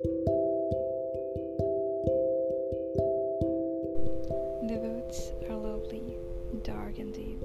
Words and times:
The 0.00 0.38
woods 4.80 5.32
are 5.50 5.56
lovely, 5.56 6.16
dark 6.62 6.98
and 7.00 7.12
deep, 7.12 7.42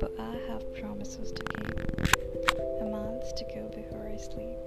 but 0.00 0.12
I 0.18 0.34
have 0.48 0.74
promises 0.74 1.30
to 1.30 1.44
keep. 1.44 1.78
A 2.80 2.84
miles 2.90 3.32
to 3.34 3.44
go 3.54 3.70
before 3.72 4.04
I 4.04 4.16
sleep, 4.16 4.58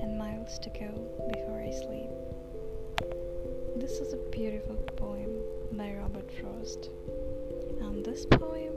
and 0.00 0.18
miles 0.18 0.58
to 0.60 0.70
go 0.70 0.88
before 1.34 1.60
I 1.60 1.70
sleep. 1.70 2.08
This 3.76 4.00
is 4.00 4.14
a 4.14 4.30
beautiful 4.30 4.76
poem 4.96 5.42
by 5.72 5.92
Robert 5.92 6.30
Frost, 6.40 6.88
and 7.80 8.02
this 8.02 8.24
poem 8.24 8.72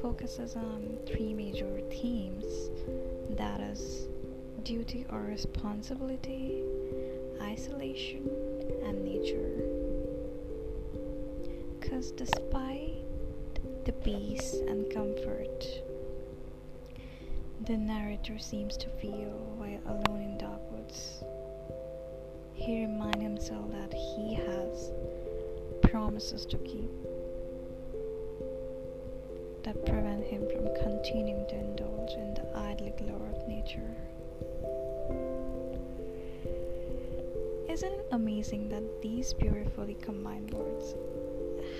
focuses 0.00 0.54
on 0.54 0.96
three 1.06 1.34
major 1.34 1.80
themes 1.90 2.70
duty 4.64 5.06
or 5.10 5.20
responsibility, 5.20 6.62
isolation, 7.40 8.28
and 8.84 9.04
nature. 9.04 9.62
Because 11.80 12.12
despite 12.12 12.94
the 13.84 13.92
peace 13.92 14.54
and 14.68 14.92
comfort 14.92 15.64
the 17.66 17.76
narrator 17.76 18.38
seems 18.38 18.76
to 18.76 18.88
feel 19.00 19.30
while 19.56 19.80
alone 19.86 20.20
in 20.20 20.38
dark 20.38 20.60
woods, 20.72 21.22
he 22.54 22.84
reminds 22.84 23.22
himself 23.22 23.70
that 23.70 23.92
he 23.94 24.34
has 24.34 24.90
promises 25.82 26.44
to 26.46 26.58
keep 26.58 26.90
that 29.62 29.86
prevent 29.86 30.24
him 30.24 30.42
from 30.50 30.74
continuing 30.82 31.46
to 31.48 31.54
indulge 31.54 32.12
in 32.14 32.34
the 32.34 32.56
idle 32.56 32.92
glory 32.98 33.30
of 33.30 33.46
nature. 33.46 33.94
Isn't 37.68 37.92
it 37.92 38.06
amazing 38.12 38.68
that 38.68 39.00
these 39.00 39.32
beautifully 39.32 39.94
combined 39.94 40.52
words 40.52 40.94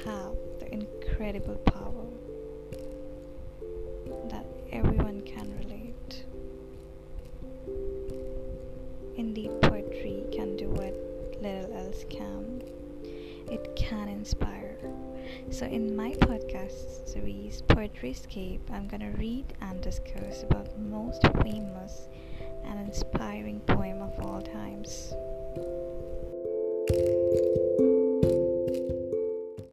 have 0.04 0.34
the 0.58 0.72
incredible 0.72 1.56
power 1.56 2.06
that 4.30 4.46
everyone 4.72 5.20
can 5.20 5.54
relate? 5.58 6.24
Indeed, 9.16 9.50
poetry 9.60 10.24
can 10.32 10.56
do 10.56 10.70
what 10.70 10.94
little 11.42 11.76
else 11.76 12.04
can. 12.08 12.62
It 13.50 13.76
can 13.76 14.08
inspire. 14.08 14.78
So, 15.50 15.66
in 15.66 15.94
my 15.94 16.12
podcast 16.12 17.06
series, 17.06 17.62
Poetry 17.62 18.12
Escape, 18.12 18.62
I'm 18.72 18.88
gonna 18.88 19.12
read 19.18 19.52
and 19.60 19.80
discuss 19.82 20.42
about 20.42 20.78
most 20.78 21.22
famous 21.42 22.08
inspiring 22.92 23.71